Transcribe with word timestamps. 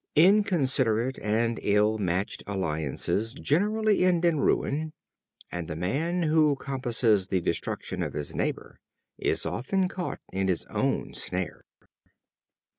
Inconsiderate 0.17 1.19
and 1.19 1.59
ill 1.61 1.99
matched 1.99 2.41
alliances 2.47 3.35
generally 3.35 4.03
end 4.03 4.25
in 4.25 4.39
ruin; 4.39 4.93
and 5.51 5.67
the 5.67 5.75
man 5.75 6.23
who 6.23 6.55
compasses 6.55 7.27
the 7.27 7.39
destruction 7.39 8.01
of 8.01 8.13
his 8.13 8.33
neighbor, 8.33 8.79
is 9.19 9.45
often 9.45 9.87
caught 9.87 10.19
in 10.33 10.47
his 10.47 10.65
own 10.71 11.13
snare. 11.13 11.65